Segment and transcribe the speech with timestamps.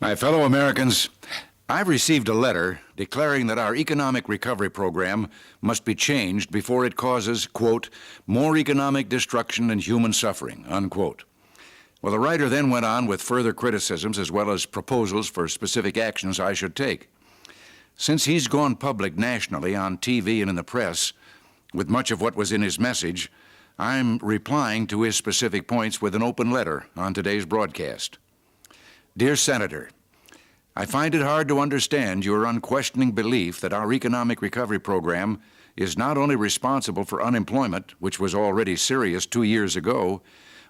[0.00, 1.08] My fellow Americans,
[1.68, 5.28] I've received a letter declaring that our economic recovery program
[5.60, 7.90] must be changed before it causes, quote,
[8.24, 11.24] more economic destruction and human suffering, unquote.
[12.00, 15.98] Well, the writer then went on with further criticisms as well as proposals for specific
[15.98, 17.10] actions I should take.
[17.96, 21.12] Since he's gone public nationally on TV and in the press
[21.74, 23.32] with much of what was in his message,
[23.80, 28.18] I'm replying to his specific points with an open letter on today's broadcast.
[29.18, 29.90] Dear Senator,
[30.78, 35.40] I find it hard to understand your unquestioning belief that our economic recovery program
[35.76, 40.22] is not only responsible for unemployment, which was already serious two years ago,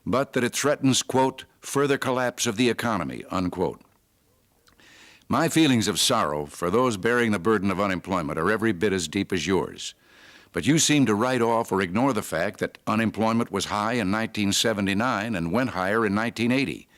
[0.06, 3.82] but that it threatens, quote, further collapse of the economy, unquote.
[5.28, 9.08] My feelings of sorrow for those bearing the burden of unemployment are every bit as
[9.08, 9.92] deep as yours.
[10.54, 14.10] But you seem to write off or ignore the fact that unemployment was high in
[14.10, 16.88] 1979 and went higher in 1980.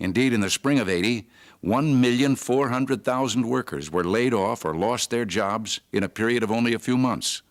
[0.00, 1.28] Indeed, in the spring of 80,
[1.64, 6.78] 1,400,000 workers were laid off or lost their jobs in a period of only a
[6.78, 7.42] few months.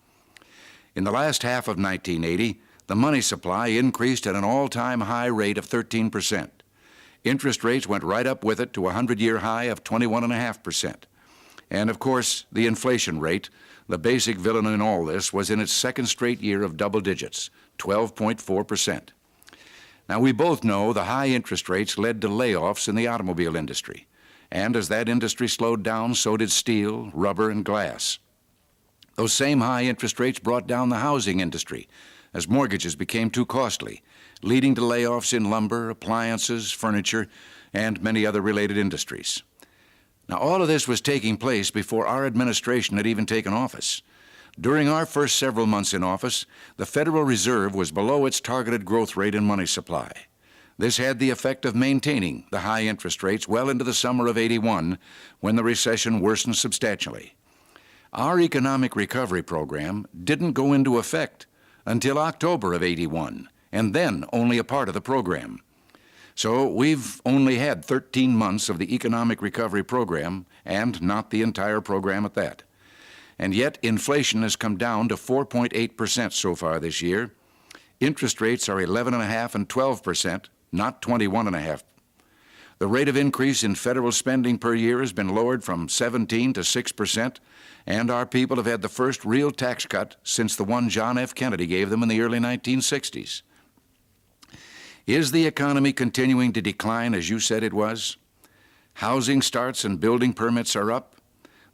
[0.94, 5.26] In the last half of 1980, the money supply increased at an all time high
[5.26, 6.48] rate of 13%.
[7.22, 10.94] Interest rates went right up with it to a 100 year high of 21.5%.
[11.70, 13.50] And of course, the inflation rate,
[13.88, 17.50] the basic villain in all this, was in its second straight year of double digits,
[17.78, 19.10] 12.4%.
[20.08, 24.06] Now, we both know the high interest rates led to layoffs in the automobile industry.
[24.50, 28.18] And as that industry slowed down, so did steel, rubber, and glass.
[29.16, 31.88] Those same high interest rates brought down the housing industry
[32.32, 34.02] as mortgages became too costly,
[34.42, 37.28] leading to layoffs in lumber, appliances, furniture,
[37.72, 39.42] and many other related industries.
[40.28, 44.02] Now, all of this was taking place before our administration had even taken office.
[44.60, 46.44] During our first several months in office,
[46.78, 50.10] the Federal Reserve was below its targeted growth rate in money supply.
[50.76, 54.36] This had the effect of maintaining the high interest rates well into the summer of
[54.36, 54.98] 81
[55.38, 57.34] when the recession worsened substantially.
[58.12, 61.46] Our economic recovery program didn't go into effect
[61.86, 65.60] until October of 81, and then only a part of the program.
[66.34, 71.80] So we've only had 13 months of the economic recovery program, and not the entire
[71.80, 72.64] program at that
[73.38, 77.32] and yet inflation has come down to 4.8% so far this year.
[78.00, 81.82] Interest rates are 11.5 and 12%, not 21.5.
[82.78, 86.60] The rate of increase in federal spending per year has been lowered from 17 to
[86.60, 87.36] 6%,
[87.86, 91.34] and our people have had the first real tax cut since the one John F.
[91.34, 93.42] Kennedy gave them in the early 1960s.
[95.08, 98.16] Is the economy continuing to decline as you said it was?
[98.94, 101.16] Housing starts and building permits are up.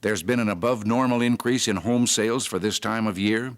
[0.04, 3.56] There's been an above normal increase in home sales for this time of year.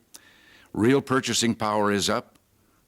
[0.73, 2.39] Real purchasing power is up.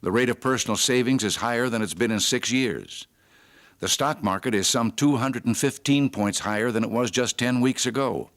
[0.01, 3.09] The rate of personal savings is higher than it's been in six years.
[3.81, 8.31] The stock market is some 215 points higher than it was just 10 weeks ago.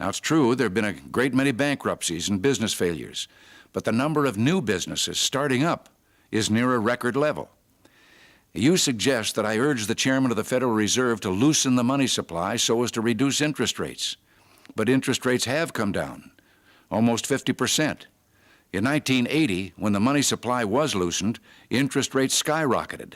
[0.00, 3.28] Now, it's true there have been a great many bankruptcies and business failures,
[3.72, 5.90] but the number of new businesses starting up
[6.32, 7.50] is near a record level.
[8.52, 12.08] You suggest that I urge the chairman of the Federal Reserve to loosen the money
[12.08, 14.16] supply so as to reduce interest rates.
[14.76, 16.32] But interest rates have come down,
[16.90, 18.06] almost 50%.
[18.72, 21.38] In 1980, when the money supply was loosened,
[21.70, 23.14] interest rates skyrocketed.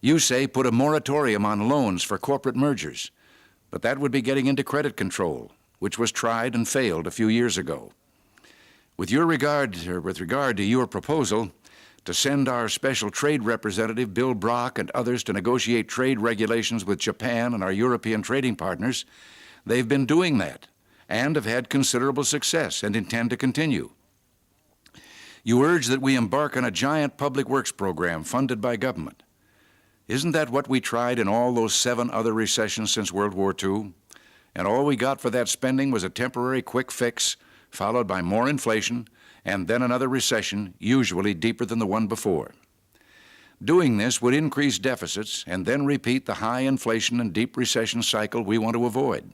[0.00, 3.10] You say put a moratorium on loans for corporate mergers,
[3.70, 7.28] but that would be getting into credit control, which was tried and failed a few
[7.28, 7.92] years ago.
[8.96, 11.50] With your regard, or with regard to your proposal
[12.06, 16.98] to send our special trade representative Bill Brock and others to negotiate trade regulations with
[16.98, 19.04] Japan and our European trading partners,
[19.68, 20.67] They've been doing that
[21.08, 23.90] and have had considerable success and intend to continue.
[25.42, 29.22] You urge that we embark on a giant public works program funded by government.
[30.06, 33.92] Isn't that what we tried in all those seven other recessions since World War II?
[34.54, 37.36] And all we got for that spending was a temporary quick fix,
[37.70, 39.06] followed by more inflation,
[39.44, 42.52] and then another recession, usually deeper than the one before.
[43.62, 48.42] Doing this would increase deficits and then repeat the high inflation and deep recession cycle
[48.42, 49.32] we want to avoid.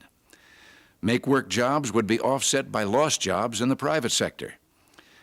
[1.01, 4.55] Make work jobs would be offset by lost jobs in the private sector.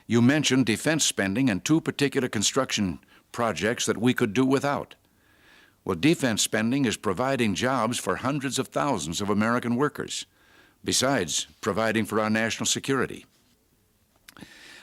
[0.06, 2.98] You mentioned defense spending and two particular construction
[3.32, 4.94] projects that we could do without.
[5.84, 10.26] Well, defense spending is providing jobs for hundreds of thousands of American workers,
[10.84, 13.26] besides providing for our national security.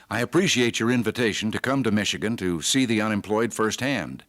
[0.10, 4.24] I appreciate your invitation to come to Michigan to see the unemployed firsthand.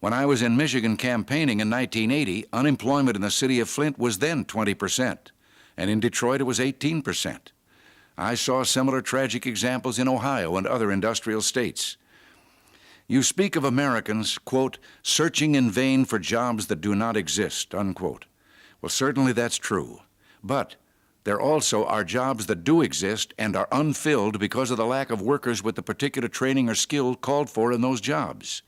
[0.00, 4.18] When I was in Michigan campaigning in 1980, unemployment in the city of Flint was
[4.18, 5.32] then 20 percent
[5.78, 7.38] and in Detroit it was 18%.
[8.18, 11.96] I saw similar tragic examples in Ohio and other industrial states.
[13.06, 18.26] You speak of Americans, quote, searching in vain for jobs that do not exist, unquote.
[18.82, 20.00] Well, certainly that's true.
[20.42, 20.74] But
[21.22, 25.22] there also are jobs that do exist and are unfilled because of the lack of
[25.22, 28.62] workers with the particular training or skill called for in those jobs.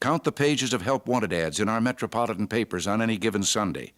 [0.00, 3.92] Count the pages of help wanted ads in our metropolitan papers on any given Sunday.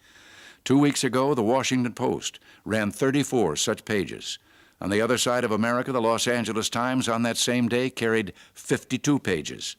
[0.64, 4.38] Two weeks ago, the Washington Post ran 34 such pages.
[4.80, 8.32] On the other side of America, the Los Angeles Times on that same day carried
[8.54, 9.76] 52 pages.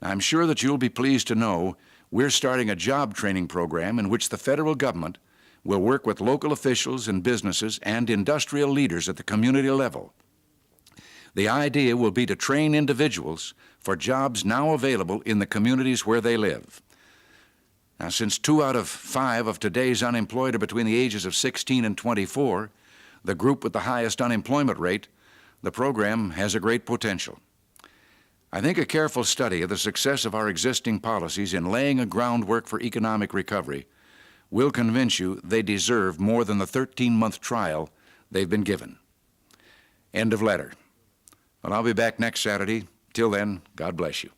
[0.00, 1.76] I'm sure that you'll be pleased to know
[2.10, 5.18] we're starting a job training program in which the federal government
[5.64, 10.14] will work with local officials and businesses and industrial leaders at the community level.
[11.34, 16.20] The idea will be to train individuals for jobs now available in the communities where
[16.20, 16.80] they live.
[17.98, 21.84] Now, since two out of five of today's unemployed are between the ages of 16
[21.84, 22.70] and 24,
[23.24, 25.08] the group with the highest unemployment rate,
[25.62, 27.38] the program has a great potential.
[28.52, 32.06] I think a careful study of the success of our existing policies in laying a
[32.06, 33.86] groundwork for economic recovery
[34.50, 37.90] will convince you they deserve more than the 13 month trial
[38.30, 38.98] they've been given.
[40.14, 40.72] End of letter.
[41.62, 42.86] Well, I'll be back next Saturday.
[43.12, 44.30] Till then, God bless you.